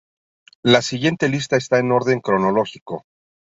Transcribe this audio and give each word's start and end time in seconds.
La 0.63 0.81
siguiente 0.81 1.29
lista 1.29 1.57
está 1.57 1.77
en 1.77 1.91
orden 1.91 2.21
cronológico. 2.21 3.05